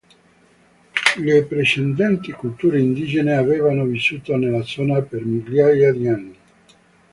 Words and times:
Le 1.19 1.43
precedenti 1.45 2.31
culture 2.31 2.79
indigene 2.79 3.33
avevano 3.35 3.85
vissuto 3.85 4.35
nella 4.35 4.63
zona 4.63 4.99
per 5.03 5.23
migliaia 5.23 5.91
di 5.93 6.07
anni. 6.07 6.35